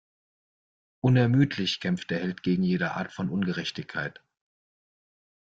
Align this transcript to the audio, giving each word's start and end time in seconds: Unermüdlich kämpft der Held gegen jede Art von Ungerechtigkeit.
Unermüdlich 1.01 1.79
kämpft 1.79 2.09
der 2.09 2.21
Held 2.21 2.41
gegen 2.41 2.63
jede 2.63 2.93
Art 2.95 3.11
von 3.13 3.29
Ungerechtigkeit. 3.29 4.19